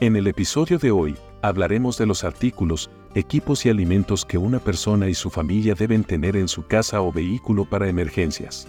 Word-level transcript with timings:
En 0.00 0.16
el 0.16 0.26
episodio 0.28 0.78
de 0.78 0.90
hoy, 0.90 1.14
hablaremos 1.42 1.98
de 1.98 2.06
los 2.06 2.24
artículos, 2.24 2.90
equipos 3.14 3.66
y 3.66 3.68
alimentos 3.68 4.24
que 4.24 4.38
una 4.38 4.58
persona 4.58 5.10
y 5.10 5.14
su 5.14 5.28
familia 5.28 5.74
deben 5.74 6.04
tener 6.04 6.36
en 6.36 6.48
su 6.48 6.66
casa 6.66 7.02
o 7.02 7.12
vehículo 7.12 7.66
para 7.66 7.86
emergencias. 7.86 8.66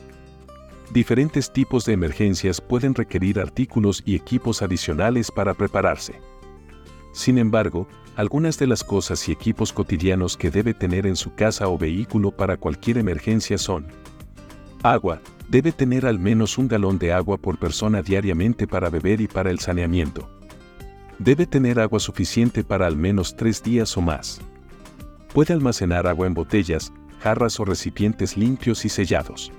Diferentes 0.91 1.49
tipos 1.54 1.86
de 1.86 1.94
emergencias 1.94 2.59
pueden 2.59 2.94
requerir 2.94 3.39
artículos 3.39 4.04
y 4.05 4.15
equipos 4.15 4.62
adicionales 4.62 5.31
para 5.31 5.54
prepararse. 5.54 6.20
Sin 7.14 7.38
embargo, 7.38 7.88
algunas 8.18 8.59
de 8.59 8.68
las 8.68 8.84
cosas 8.84 9.29
y 9.29 9.32
equipos 9.32 9.71
cotidianos 9.71 10.36
que 10.36 10.52
debe 10.52 10.73
tener 10.73 11.07
en 11.07 11.16
su 11.16 11.34
casa 11.34 11.70
o 11.70 11.77
vehículo 11.77 12.32
para 12.32 12.57
cualquier 12.57 12.98
emergencia 12.98 13.57
son 13.57 13.88
Agua. 14.84 15.21
Debe 15.48 15.71
tener 15.71 16.05
al 16.05 16.20
menos 16.20 16.57
un 16.57 16.68
galón 16.68 17.00
de 17.00 17.13
agua 17.13 17.38
por 17.38 17.57
persona 17.57 18.02
diariamente 18.02 18.68
para 18.68 18.89
beber 18.89 19.21
y 19.21 19.27
para 19.27 19.50
el 19.50 19.59
saneamiento. 19.59 20.41
Debe 21.24 21.46
tener 21.46 21.80
agua 21.80 22.00
suficiente 22.00 22.64
para 22.64 22.88
al 22.88 22.98
menos 22.98 23.36
tres 23.36 23.62
días 23.62 23.96
o 23.96 24.02
más. 24.02 24.42
Puede 25.32 25.54
almacenar 25.54 26.07
agua 26.07 26.25
en 26.25 26.34
botellas, 26.34 26.92
jarras 27.20 27.60
o 27.60 27.66
recipientes 27.66 28.38
limpios 28.38 28.86
y 28.86 28.89
sellados. 28.89 29.52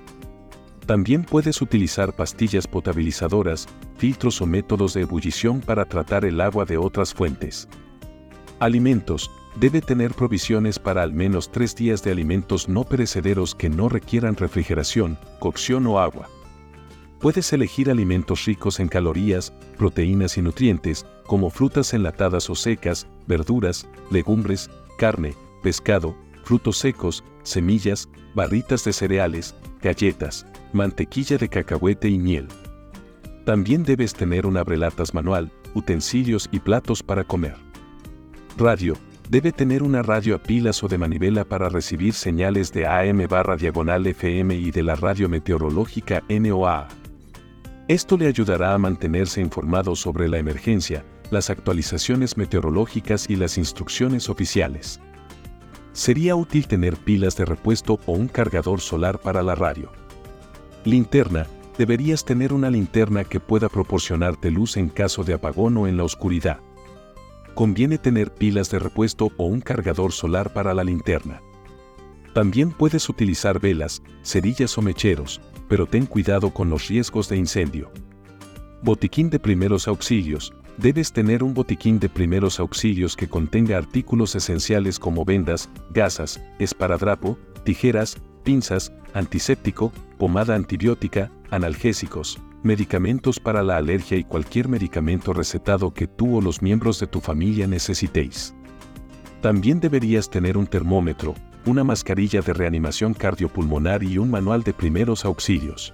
También 0.85 1.23
puedes 1.23 1.61
utilizar 1.61 2.13
pastillas 2.13 2.67
potabilizadoras, 2.67 3.69
filtros 3.95 4.41
o 4.41 4.45
métodos 4.45 4.93
de 4.93 5.03
ebullición 5.03 5.61
para 5.61 5.85
tratar 5.85 6.25
el 6.25 6.41
agua 6.41 6.65
de 6.65 6.75
otras 6.75 7.13
fuentes. 7.13 7.69
Alimentos. 8.59 9.31
Debe 9.55 9.79
tener 9.79 10.13
provisiones 10.15 10.79
para 10.79 11.01
al 11.01 11.13
menos 11.13 11.49
tres 11.49 11.75
días 11.77 12.03
de 12.03 12.11
alimentos 12.11 12.67
no 12.67 12.83
perecederos 12.83 13.55
que 13.55 13.69
no 13.69 13.87
requieran 13.87 14.35
refrigeración, 14.35 15.17
cocción 15.39 15.87
o 15.87 15.99
agua. 15.99 16.27
Puedes 17.23 17.53
elegir 17.53 17.89
alimentos 17.89 18.43
ricos 18.43 18.81
en 18.81 18.89
calorías, 18.89 19.53
proteínas 19.77 20.37
y 20.37 20.41
nutrientes, 20.41 21.05
como 21.25 21.49
frutas 21.49 21.93
enlatadas 21.93 22.49
o 22.49 22.55
secas, 22.55 23.07
verduras, 23.27 23.87
legumbres, 24.11 24.69
carne, 24.97 25.33
pescado, 25.61 26.17
frutos 26.43 26.79
secos, 26.79 27.23
semillas, 27.43 28.09
barritas 28.35 28.83
de 28.83 28.91
cereales, 28.91 29.55
galletas, 29.81 30.45
mantequilla 30.73 31.37
de 31.37 31.47
cacahuete 31.47 32.09
y 32.09 32.19
miel. 32.19 32.49
También 33.45 33.85
debes 33.85 34.13
tener 34.13 34.45
un 34.45 34.57
abrelatas 34.57 35.13
manual, 35.13 35.49
utensilios 35.75 36.49
y 36.51 36.59
platos 36.59 37.01
para 37.03 37.23
comer. 37.23 37.55
Radio. 38.57 38.97
Debe 39.29 39.53
tener 39.53 39.81
una 39.81 40.01
radio 40.01 40.35
a 40.35 40.43
pilas 40.43 40.83
o 40.83 40.89
de 40.89 40.97
manivela 40.97 41.45
para 41.45 41.69
recibir 41.69 42.13
señales 42.15 42.73
de 42.73 42.85
AM 42.85 43.25
barra 43.29 43.55
diagonal 43.55 44.05
FM 44.05 44.55
y 44.55 44.71
de 44.71 44.83
la 44.83 44.95
radio 44.95 45.29
meteorológica 45.29 46.21
NOAA. 46.27 46.89
Esto 47.87 48.17
le 48.17 48.27
ayudará 48.27 48.73
a 48.73 48.77
mantenerse 48.77 49.41
informado 49.41 49.95
sobre 49.95 50.29
la 50.29 50.37
emergencia, 50.37 51.05
las 51.31 51.49
actualizaciones 51.49 52.37
meteorológicas 52.37 53.29
y 53.29 53.35
las 53.35 53.57
instrucciones 53.57 54.29
oficiales. 54.29 54.99
Sería 55.91 56.35
útil 56.35 56.67
tener 56.67 56.97
pilas 56.97 57.35
de 57.35 57.45
repuesto 57.45 57.99
o 58.05 58.13
un 58.13 58.27
cargador 58.27 58.79
solar 58.79 59.19
para 59.19 59.43
la 59.43 59.55
radio. 59.55 59.91
Linterna. 60.85 61.47
Deberías 61.77 62.23
tener 62.23 62.53
una 62.53 62.69
linterna 62.69 63.23
que 63.23 63.39
pueda 63.39 63.67
proporcionarte 63.67 64.51
luz 64.51 64.77
en 64.77 64.89
caso 64.89 65.23
de 65.23 65.33
apagón 65.33 65.75
o 65.77 65.87
en 65.87 65.97
la 65.97 66.03
oscuridad 66.03 66.59
conviene 67.53 67.97
tener 67.97 68.33
pilas 68.33 68.69
de 68.69 68.79
repuesto 68.79 69.31
o 69.37 69.45
un 69.45 69.61
cargador 69.61 70.11
solar 70.11 70.53
para 70.53 70.73
la 70.73 70.83
linterna. 70.83 71.41
También 72.33 72.71
puedes 72.71 73.07
utilizar 73.09 73.59
velas, 73.59 74.01
cerillas 74.23 74.77
o 74.77 74.81
mecheros, 74.81 75.39
pero 75.73 75.87
ten 75.87 76.05
cuidado 76.05 76.51
con 76.51 76.69
los 76.69 76.87
riesgos 76.87 77.27
de 77.29 77.35
incendio. 77.35 77.91
Botiquín 78.83 79.31
de 79.31 79.39
primeros 79.39 79.87
auxilios. 79.87 80.53
Debes 80.77 81.11
tener 81.11 81.41
un 81.41 81.55
botiquín 81.55 81.97
de 81.97 82.09
primeros 82.09 82.59
auxilios 82.59 83.15
que 83.15 83.27
contenga 83.27 83.79
artículos 83.79 84.35
esenciales 84.35 84.99
como 84.99 85.25
vendas, 85.25 85.71
gasas, 85.89 86.39
esparadrapo, 86.59 87.39
tijeras, 87.63 88.17
pinzas, 88.43 88.93
antiséptico, 89.15 89.91
pomada 90.19 90.53
antibiótica, 90.53 91.31
analgésicos, 91.49 92.39
medicamentos 92.61 93.39
para 93.39 93.63
la 93.63 93.77
alergia 93.77 94.19
y 94.19 94.23
cualquier 94.23 94.67
medicamento 94.67 95.33
recetado 95.33 95.91
que 95.91 96.05
tú 96.05 96.37
o 96.37 96.41
los 96.41 96.61
miembros 96.61 96.99
de 96.99 97.07
tu 97.07 97.19
familia 97.19 97.65
necesitéis. 97.65 98.53
También 99.41 99.79
deberías 99.79 100.29
tener 100.29 100.55
un 100.55 100.67
termómetro, 100.67 101.33
una 101.65 101.83
mascarilla 101.83 102.41
de 102.41 102.53
reanimación 102.53 103.13
cardiopulmonar 103.13 104.03
y 104.03 104.17
un 104.17 104.29
manual 104.29 104.63
de 104.63 104.73
primeros 104.73 105.25
auxilios. 105.25 105.93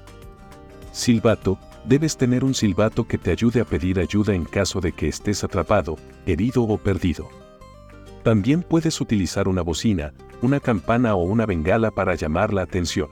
Silbato, 0.91 1.57
debes 1.85 2.17
tener 2.17 2.43
un 2.43 2.53
silbato 2.53 3.07
que 3.07 3.17
te 3.17 3.31
ayude 3.31 3.61
a 3.61 3.65
pedir 3.65 3.99
ayuda 3.99 4.33
en 4.33 4.45
caso 4.45 4.81
de 4.81 4.91
que 4.91 5.07
estés 5.07 5.43
atrapado, 5.43 5.97
herido 6.25 6.63
o 6.63 6.77
perdido. 6.77 7.29
También 8.23 8.63
puedes 8.63 8.99
utilizar 8.99 9.47
una 9.47 9.61
bocina, 9.61 10.13
una 10.41 10.59
campana 10.59 11.15
o 11.15 11.23
una 11.23 11.45
bengala 11.45 11.91
para 11.91 12.15
llamar 12.15 12.53
la 12.53 12.63
atención. 12.63 13.09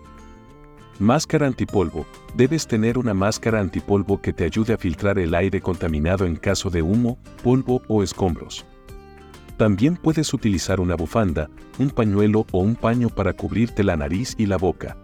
Máscara 1.00 1.46
antipolvo. 1.46 2.08
Debes 2.36 2.66
tener 2.66 2.98
una 2.98 3.14
máscara 3.14 3.60
antipolvo 3.60 4.20
que 4.20 4.34
te 4.34 4.44
ayude 4.44 4.74
a 4.74 4.78
filtrar 4.78 5.20
el 5.20 5.36
aire 5.36 5.62
contaminado 5.62 6.26
en 6.26 6.36
caso 6.36 6.70
de 6.72 6.82
humo, 6.82 7.20
polvo 7.44 7.84
o 7.88 8.02
escombros. 8.02 8.66
También 9.58 9.98
puedes 9.98 10.34
utilizar 10.36 10.80
una 10.80 10.96
bufanda, 10.96 11.50
un 11.80 11.90
pañuelo 11.90 12.46
o 12.52 12.60
un 12.60 12.76
paño 12.76 13.10
para 13.10 13.34
cubrirte 13.34 13.84
la 13.84 13.98
nariz 13.98 14.36
y 14.38 14.46
la 14.46 14.58
boca. 14.58 14.98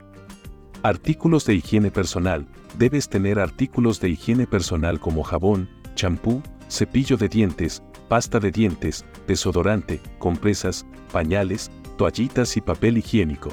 Artículos 0.83 1.45
de 1.45 1.55
higiene 1.55 1.89
personal. 1.89 2.45
Debes 2.77 3.09
tener 3.09 3.39
artículos 3.39 3.99
de 3.99 4.09
higiene 4.09 4.45
personal 4.45 4.99
como 4.99 5.23
jabón, 5.23 5.69
champú, 5.95 6.43
cepillo 6.69 7.17
de 7.17 7.29
dientes, 7.29 7.81
pasta 8.09 8.39
de 8.39 8.51
dientes, 8.51 9.05
desodorante, 9.27 10.01
compresas, 10.19 10.85
pañales, 11.11 11.71
toallitas 11.97 12.55
y 12.57 12.61
papel 12.61 12.97
higiénico. 12.99 13.49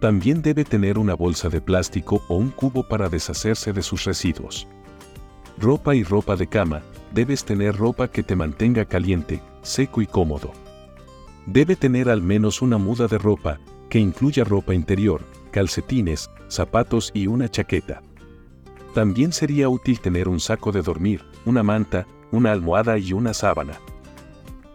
También 0.00 0.42
debe 0.42 0.64
tener 0.64 0.98
una 0.98 1.14
bolsa 1.14 1.48
de 1.48 1.62
plástico 1.62 2.22
o 2.28 2.36
un 2.36 2.50
cubo 2.50 2.86
para 2.86 3.08
deshacerse 3.08 3.72
de 3.72 3.82
sus 3.82 4.04
residuos. 4.04 4.66
Ropa 5.58 5.94
y 5.94 6.02
ropa 6.02 6.36
de 6.36 6.46
cama. 6.46 6.82
Debes 7.14 7.44
tener 7.44 7.76
ropa 7.76 8.08
que 8.08 8.24
te 8.24 8.34
mantenga 8.34 8.86
caliente, 8.86 9.40
seco 9.62 10.02
y 10.02 10.06
cómodo. 10.06 10.50
Debe 11.46 11.76
tener 11.76 12.08
al 12.08 12.22
menos 12.22 12.60
una 12.60 12.76
muda 12.76 13.06
de 13.06 13.18
ropa, 13.18 13.60
que 13.88 14.00
incluya 14.00 14.42
ropa 14.42 14.74
interior, 14.74 15.20
calcetines, 15.52 16.28
zapatos 16.48 17.12
y 17.14 17.28
una 17.28 17.48
chaqueta. 17.48 18.02
También 18.94 19.32
sería 19.32 19.68
útil 19.68 20.00
tener 20.00 20.26
un 20.26 20.40
saco 20.40 20.72
de 20.72 20.82
dormir, 20.82 21.22
una 21.44 21.62
manta, 21.62 22.04
una 22.32 22.50
almohada 22.50 22.98
y 22.98 23.12
una 23.12 23.32
sábana. 23.32 23.78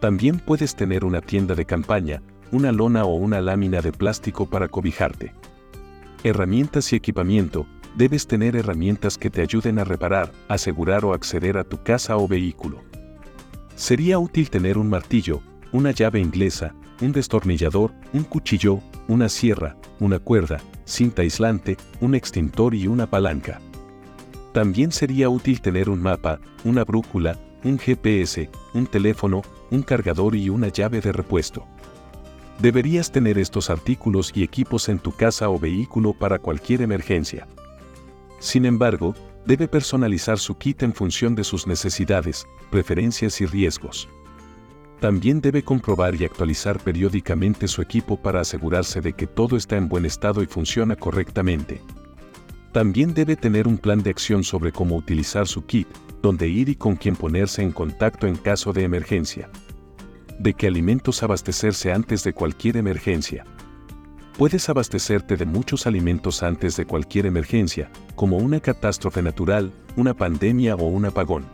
También 0.00 0.38
puedes 0.38 0.74
tener 0.74 1.04
una 1.04 1.20
tienda 1.20 1.54
de 1.54 1.66
campaña, 1.66 2.22
una 2.52 2.72
lona 2.72 3.04
o 3.04 3.16
una 3.16 3.42
lámina 3.42 3.82
de 3.82 3.92
plástico 3.92 4.46
para 4.46 4.68
cobijarte. 4.68 5.34
Herramientas 6.24 6.90
y 6.94 6.96
equipamiento. 6.96 7.66
Debes 7.96 8.26
tener 8.26 8.56
herramientas 8.56 9.18
que 9.18 9.30
te 9.30 9.42
ayuden 9.42 9.78
a 9.78 9.84
reparar, 9.84 10.32
asegurar 10.48 11.04
o 11.04 11.12
acceder 11.12 11.58
a 11.58 11.64
tu 11.64 11.82
casa 11.82 12.16
o 12.16 12.28
vehículo. 12.28 12.82
Sería 13.74 14.18
útil 14.18 14.48
tener 14.50 14.78
un 14.78 14.88
martillo, 14.88 15.42
una 15.72 15.90
llave 15.90 16.20
inglesa, 16.20 16.74
un 17.00 17.12
destornillador, 17.12 17.92
un 18.12 18.24
cuchillo, 18.24 18.80
una 19.08 19.28
sierra, 19.28 19.76
una 19.98 20.18
cuerda, 20.18 20.60
cinta 20.84 21.22
aislante, 21.22 21.76
un 22.00 22.14
extintor 22.14 22.74
y 22.74 22.86
una 22.86 23.08
palanca. 23.08 23.60
También 24.52 24.92
sería 24.92 25.28
útil 25.28 25.60
tener 25.60 25.88
un 25.88 26.00
mapa, 26.00 26.40
una 26.64 26.84
brújula, 26.84 27.38
un 27.64 27.78
GPS, 27.78 28.50
un 28.74 28.86
teléfono, 28.86 29.42
un 29.70 29.82
cargador 29.82 30.34
y 30.36 30.48
una 30.48 30.68
llave 30.68 31.00
de 31.00 31.12
repuesto. 31.12 31.66
Deberías 32.60 33.10
tener 33.10 33.38
estos 33.38 33.70
artículos 33.70 34.32
y 34.34 34.42
equipos 34.42 34.88
en 34.88 34.98
tu 34.98 35.12
casa 35.12 35.48
o 35.48 35.58
vehículo 35.58 36.12
para 36.12 36.38
cualquier 36.38 36.82
emergencia. 36.82 37.46
Sin 38.40 38.64
embargo, 38.64 39.14
debe 39.46 39.68
personalizar 39.68 40.40
su 40.40 40.58
kit 40.58 40.82
en 40.82 40.92
función 40.92 41.36
de 41.36 41.44
sus 41.44 41.68
necesidades, 41.68 42.44
preferencias 42.72 43.40
y 43.40 43.46
riesgos. 43.46 44.08
También 44.98 45.40
debe 45.40 45.62
comprobar 45.62 46.20
y 46.20 46.24
actualizar 46.24 46.80
periódicamente 46.80 47.68
su 47.68 47.80
equipo 47.80 48.20
para 48.20 48.40
asegurarse 48.40 49.00
de 49.00 49.12
que 49.12 49.28
todo 49.28 49.56
está 49.56 49.76
en 49.76 49.88
buen 49.88 50.04
estado 50.04 50.42
y 50.42 50.46
funciona 50.46 50.96
correctamente. 50.96 51.80
También 52.72 53.14
debe 53.14 53.36
tener 53.36 53.68
un 53.68 53.78
plan 53.78 54.02
de 54.02 54.10
acción 54.10 54.42
sobre 54.42 54.72
cómo 54.72 54.96
utilizar 54.96 55.46
su 55.46 55.64
kit, 55.64 55.86
dónde 56.20 56.48
ir 56.48 56.68
y 56.68 56.74
con 56.74 56.96
quién 56.96 57.14
ponerse 57.14 57.62
en 57.62 57.70
contacto 57.70 58.26
en 58.26 58.34
caso 58.34 58.72
de 58.72 58.82
emergencia 58.82 59.48
de 60.40 60.54
qué 60.54 60.68
alimentos 60.68 61.22
abastecerse 61.22 61.92
antes 61.92 62.24
de 62.24 62.32
cualquier 62.32 62.78
emergencia. 62.78 63.44
Puedes 64.40 64.70
abastecerte 64.70 65.36
de 65.36 65.44
muchos 65.44 65.86
alimentos 65.86 66.42
antes 66.42 66.74
de 66.78 66.86
cualquier 66.86 67.26
emergencia, 67.26 67.90
como 68.14 68.38
una 68.38 68.58
catástrofe 68.58 69.20
natural, 69.20 69.70
una 69.96 70.14
pandemia 70.14 70.76
o 70.76 70.84
un 70.84 71.04
apagón. 71.04 71.44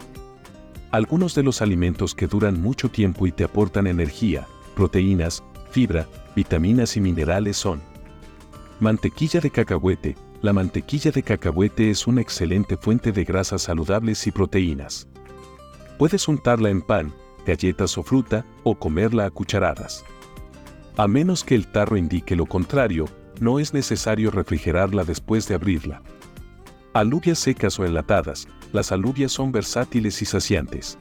Algunos 0.93 1.35
de 1.35 1.43
los 1.43 1.63
alimentos 1.63 2.15
que 2.15 2.29
duran 2.29 2.63
mucho 2.63 2.89
tiempo 2.89 3.27
y 3.27 3.33
te 3.33 3.43
aportan 3.43 3.89
energía, 3.89 4.47
proteínas, 4.77 5.43
fibra, 5.73 6.07
vitaminas 6.37 6.97
y 6.97 7.01
minerales 7.01 7.57
son 7.57 7.83
mantequilla 8.79 9.41
de 9.41 9.51
cacahuete. 9.51 10.15
La 10.41 10.53
mantequilla 10.53 11.11
de 11.11 11.25
cacahuete 11.25 11.91
es 11.91 12.07
una 12.07 12.21
excelente 12.21 12.77
fuente 12.77 13.11
de 13.11 13.25
grasas 13.25 13.63
saludables 13.63 14.25
y 14.29 14.31
proteínas. 14.31 15.09
Puedes 15.99 16.29
untarla 16.29 16.71
en 16.71 16.83
pan, 16.83 17.13
galletas 17.45 17.99
o 17.99 18.05
fruta, 18.05 18.47
o 18.63 18.77
comerla 18.77 19.27
a 19.27 19.31
cucharadas. 19.33 20.05
A 20.99 21.07
menos 21.09 21.45
que 21.45 21.55
el 21.55 21.67
tarro 21.67 21.99
indique 21.99 22.37
lo 22.37 22.47
contrario, 22.47 23.05
no 23.39 23.59
es 23.59 23.75
necesario 23.75 24.31
refrigerarla 24.31 25.05
después 25.05 25.47
de 25.47 25.55
abrirla. 25.55 26.03
Alubias 26.95 27.39
secas 27.39 27.79
o 27.79 27.85
enlatadas, 27.85 28.49
las 28.73 28.93
alubias 28.93 29.31
son 29.31 29.53
versátiles 29.53 30.23
y 30.23 30.25
saciantes. 30.25 30.97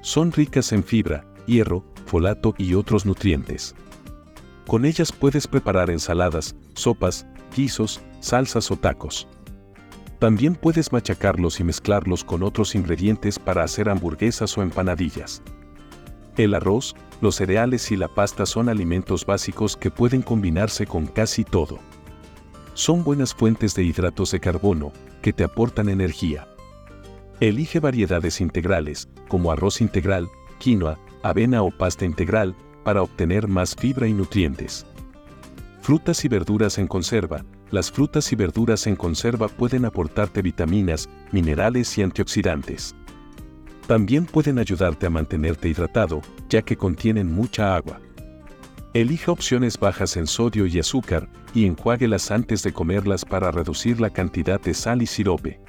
Son 0.00 0.32
ricas 0.32 0.72
en 0.72 0.82
fibra, 0.82 1.24
hierro, 1.46 1.84
folato 2.06 2.56
y 2.58 2.74
otros 2.74 3.06
nutrientes. 3.06 3.76
Con 4.66 4.84
ellas 4.84 5.12
puedes 5.12 5.46
preparar 5.46 5.90
ensaladas, 5.90 6.56
sopas, 6.74 7.28
guisos, 7.56 8.00
salsas 8.18 8.72
o 8.72 8.76
tacos. 8.76 9.28
También 10.18 10.56
puedes 10.56 10.92
machacarlos 10.92 11.60
y 11.60 11.64
mezclarlos 11.64 12.24
con 12.24 12.42
otros 12.42 12.74
ingredientes 12.74 13.38
para 13.38 13.62
hacer 13.62 13.88
hamburguesas 13.88 14.58
o 14.58 14.62
empanadillas. 14.62 15.42
El 16.36 16.54
arroz, 16.54 16.94
los 17.22 17.36
cereales 17.36 17.90
y 17.90 17.96
la 17.96 18.08
pasta 18.08 18.44
son 18.44 18.68
alimentos 18.68 19.24
básicos 19.24 19.76
que 19.76 19.90
pueden 19.90 20.20
combinarse 20.20 20.86
con 20.86 21.06
casi 21.06 21.44
todo. 21.44 21.78
Son 22.74 23.02
buenas 23.04 23.34
fuentes 23.34 23.74
de 23.74 23.84
hidratos 23.84 24.32
de 24.32 24.40
carbono, 24.40 24.92
que 25.22 25.32
te 25.32 25.44
aportan 25.44 25.88
energía. 25.88 26.46
Elige 27.40 27.80
variedades 27.80 28.42
integrales, 28.42 29.08
como 29.28 29.50
arroz 29.50 29.80
integral, 29.80 30.28
quinoa, 30.58 30.98
avena 31.22 31.62
o 31.62 31.70
pasta 31.70 32.04
integral, 32.04 32.54
para 32.84 33.02
obtener 33.02 33.48
más 33.48 33.74
fibra 33.74 34.06
y 34.06 34.12
nutrientes. 34.12 34.84
Frutas 35.80 36.24
y 36.24 36.28
verduras 36.28 36.76
en 36.76 36.86
conserva. 36.86 37.44
Las 37.70 37.90
frutas 37.90 38.30
y 38.32 38.36
verduras 38.36 38.86
en 38.86 38.96
conserva 38.96 39.48
pueden 39.48 39.86
aportarte 39.86 40.42
vitaminas, 40.42 41.08
minerales 41.32 41.96
y 41.96 42.02
antioxidantes. 42.02 42.94
También 43.86 44.26
pueden 44.26 44.58
ayudarte 44.58 45.06
a 45.06 45.10
mantenerte 45.10 45.68
hidratado, 45.68 46.20
ya 46.48 46.62
que 46.62 46.76
contienen 46.76 47.32
mucha 47.32 47.76
agua. 47.76 48.00
Elija 48.94 49.30
opciones 49.30 49.78
bajas 49.78 50.16
en 50.16 50.26
sodio 50.26 50.66
y 50.66 50.78
azúcar 50.78 51.28
y 51.54 51.66
enjuáguelas 51.66 52.30
antes 52.30 52.62
de 52.62 52.72
comerlas 52.72 53.24
para 53.24 53.50
reducir 53.50 54.00
la 54.00 54.10
cantidad 54.10 54.60
de 54.60 54.74
sal 54.74 55.02
y 55.02 55.06
sirope. 55.06 55.60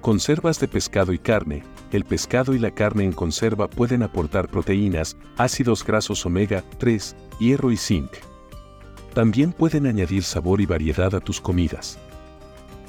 Conservas 0.00 0.60
de 0.60 0.68
pescado 0.68 1.12
y 1.12 1.18
carne. 1.18 1.62
El 1.92 2.04
pescado 2.04 2.54
y 2.54 2.58
la 2.58 2.72
carne 2.72 3.04
en 3.04 3.12
conserva 3.12 3.68
pueden 3.68 4.02
aportar 4.02 4.48
proteínas, 4.48 5.16
ácidos 5.36 5.84
grasos 5.84 6.24
omega 6.26 6.62
3, 6.78 7.16
hierro 7.38 7.70
y 7.70 7.76
zinc. 7.76 8.10
También 9.14 9.52
pueden 9.52 9.86
añadir 9.86 10.24
sabor 10.24 10.60
y 10.60 10.66
variedad 10.66 11.14
a 11.14 11.20
tus 11.20 11.40
comidas. 11.40 11.98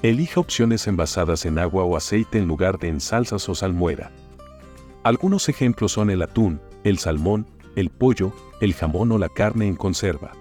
Elija 0.01 0.39
opciones 0.39 0.87
envasadas 0.87 1.45
en 1.45 1.59
agua 1.59 1.83
o 1.83 1.95
aceite 1.95 2.37
en 2.39 2.47
lugar 2.47 2.79
de 2.79 2.87
en 2.87 2.99
salsas 2.99 3.47
o 3.47 3.55
salmuera. 3.55 4.11
Algunos 5.03 5.49
ejemplos 5.49 5.93
son 5.93 6.11
el 6.11 6.21
atún, 6.21 6.61
el 6.83 6.99
salmón, 6.99 7.47
el 7.75 7.89
pollo, 7.89 8.33
el 8.59 8.75
jamón 8.75 9.11
o 9.11 9.17
la 9.17 9.29
carne 9.29 9.67
en 9.67 9.75
conserva. 9.75 10.31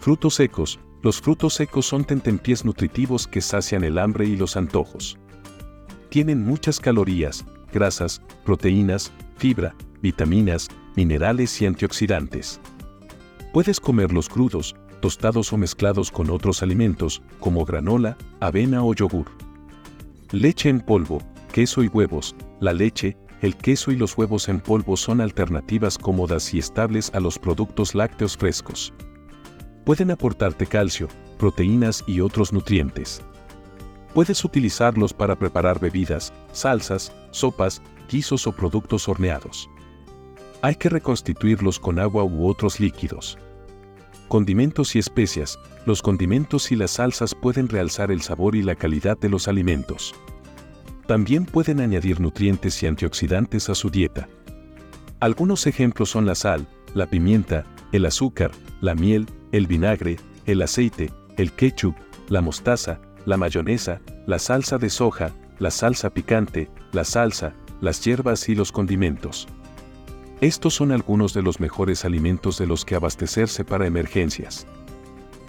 Frutos 0.00 0.34
secos. 0.34 0.80
Los 1.02 1.20
frutos 1.20 1.54
secos 1.54 1.86
son 1.86 2.04
tentempiés 2.04 2.64
nutritivos 2.64 3.26
que 3.26 3.40
sacian 3.40 3.84
el 3.84 3.98
hambre 3.98 4.26
y 4.26 4.36
los 4.36 4.56
antojos. 4.56 5.18
Tienen 6.08 6.44
muchas 6.44 6.80
calorías, 6.80 7.44
grasas, 7.72 8.20
proteínas, 8.44 9.12
fibra, 9.36 9.74
vitaminas, 10.02 10.68
minerales 10.96 11.62
y 11.62 11.66
antioxidantes. 11.66 12.60
Puedes 13.52 13.78
comerlos 13.78 14.28
crudos, 14.28 14.74
tostados 15.00 15.52
o 15.52 15.56
mezclados 15.56 16.10
con 16.10 16.28
otros 16.30 16.62
alimentos, 16.62 17.22
como 17.38 17.64
granola, 17.64 18.18
avena 18.40 18.82
o 18.82 18.94
yogur. 18.94 19.26
Leche 20.32 20.68
en 20.68 20.80
polvo, 20.80 21.22
queso 21.52 21.82
y 21.82 21.88
huevos. 21.88 22.34
La 22.60 22.72
leche, 22.72 23.16
el 23.40 23.56
queso 23.56 23.90
y 23.90 23.96
los 23.96 24.16
huevos 24.18 24.48
en 24.48 24.60
polvo 24.60 24.96
son 24.96 25.20
alternativas 25.20 25.96
cómodas 25.96 26.52
y 26.52 26.58
estables 26.58 27.10
a 27.14 27.20
los 27.20 27.38
productos 27.38 27.94
lácteos 27.94 28.36
frescos. 28.36 28.92
Pueden 29.84 30.10
aportarte 30.10 30.66
calcio, 30.66 31.08
proteínas 31.38 32.04
y 32.06 32.20
otros 32.20 32.52
nutrientes. 32.52 33.22
Puedes 34.14 34.44
utilizarlos 34.44 35.14
para 35.14 35.36
preparar 35.38 35.80
bebidas, 35.80 36.32
salsas, 36.52 37.12
sopas, 37.30 37.80
guisos 38.10 38.46
o 38.46 38.52
productos 38.52 39.08
horneados. 39.08 39.70
Hay 40.62 40.74
que 40.74 40.90
reconstituirlos 40.90 41.80
con 41.80 41.98
agua 41.98 42.24
u 42.24 42.46
otros 42.46 42.78
líquidos. 42.78 43.38
Condimentos 44.28 44.94
y 44.94 44.98
especias. 44.98 45.58
Los 45.86 46.02
condimentos 46.02 46.70
y 46.70 46.76
las 46.76 46.92
salsas 46.92 47.34
pueden 47.34 47.68
realzar 47.68 48.10
el 48.10 48.20
sabor 48.20 48.54
y 48.54 48.62
la 48.62 48.74
calidad 48.74 49.16
de 49.18 49.30
los 49.30 49.48
alimentos. 49.48 50.14
También 51.10 51.44
pueden 51.44 51.80
añadir 51.80 52.20
nutrientes 52.20 52.80
y 52.84 52.86
antioxidantes 52.86 53.68
a 53.68 53.74
su 53.74 53.90
dieta. 53.90 54.28
Algunos 55.18 55.66
ejemplos 55.66 56.08
son 56.08 56.24
la 56.24 56.36
sal, 56.36 56.68
la 56.94 57.10
pimienta, 57.10 57.64
el 57.90 58.06
azúcar, 58.06 58.52
la 58.80 58.94
miel, 58.94 59.26
el 59.50 59.66
vinagre, 59.66 60.18
el 60.46 60.62
aceite, 60.62 61.10
el 61.36 61.50
ketchup, 61.50 61.96
la 62.28 62.42
mostaza, 62.42 63.00
la 63.26 63.36
mayonesa, 63.36 64.00
la 64.28 64.38
salsa 64.38 64.78
de 64.78 64.88
soja, 64.88 65.32
la 65.58 65.72
salsa 65.72 66.10
picante, 66.10 66.70
la 66.92 67.02
salsa, 67.02 67.54
las 67.80 68.04
hierbas 68.04 68.48
y 68.48 68.54
los 68.54 68.70
condimentos. 68.70 69.48
Estos 70.40 70.74
son 70.74 70.92
algunos 70.92 71.34
de 71.34 71.42
los 71.42 71.58
mejores 71.58 72.04
alimentos 72.04 72.56
de 72.56 72.68
los 72.68 72.84
que 72.84 72.94
abastecerse 72.94 73.64
para 73.64 73.88
emergencias. 73.88 74.64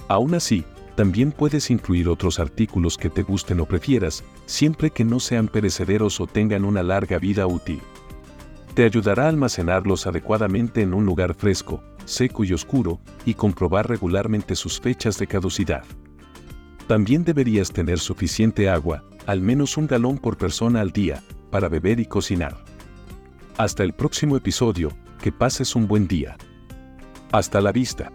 Aún 0.08 0.34
así, 0.34 0.66
también 1.02 1.32
puedes 1.32 1.72
incluir 1.72 2.08
otros 2.08 2.40
artículos 2.40 2.96
que 2.96 3.10
te 3.10 3.24
gusten 3.24 3.60
o 3.60 3.66
prefieras, 3.66 4.24
siempre 4.46 4.92
que 4.92 5.04
no 5.04 5.20
sean 5.20 5.48
perecederos 5.48 6.22
o 6.22 6.28
tengan 6.28 6.64
una 6.64 6.84
larga 6.84 7.18
vida 7.18 7.48
útil. 7.48 7.82
Te 8.76 8.84
ayudará 8.84 9.26
a 9.26 9.30
almacenarlos 9.30 10.06
adecuadamente 10.06 10.84
en 10.84 10.94
un 10.94 11.04
lugar 11.04 11.34
fresco, 11.34 11.82
seco 12.06 12.44
y 12.44 12.54
oscuro, 12.54 13.02
y 13.26 13.34
comprobar 13.34 13.90
regularmente 13.90 14.56
sus 14.56 14.80
fechas 14.80 15.18
de 15.18 15.26
caducidad. 15.26 15.86
También 16.86 17.24
deberías 17.24 17.72
tener 17.72 17.98
suficiente 17.98 18.70
agua, 18.70 19.04
al 19.26 19.42
menos 19.42 19.78
un 19.78 19.88
galón 19.88 20.20
por 20.20 20.38
persona 20.38 20.82
al 20.82 20.92
día, 20.92 21.24
para 21.50 21.68
beber 21.68 22.00
y 22.00 22.06
cocinar. 22.06 22.64
Hasta 23.58 23.82
el 23.82 23.94
próximo 23.94 24.38
episodio, 24.38 24.92
que 25.20 25.32
pases 25.32 25.76
un 25.76 25.88
buen 25.88 26.08
día. 26.08 26.38
Hasta 27.32 27.60
la 27.60 27.72
vista. 27.72 28.12